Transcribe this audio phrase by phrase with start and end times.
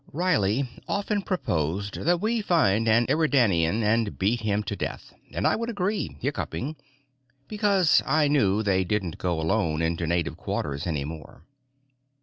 [0.11, 5.55] _Riley often proposed that we find an Eridanian and beat him to death, and I
[5.55, 6.75] would agree, hiccupping,
[7.47, 11.43] because I knew they didn't go alone into native quarters any more.